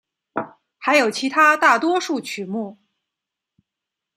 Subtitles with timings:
[0.79, 2.79] 还有其他大多数曲目。